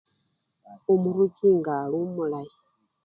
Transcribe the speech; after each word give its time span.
Umurungi 0.93 1.47
nga 1.57 1.73
ali 1.83 1.95
omulayi. 2.03 2.53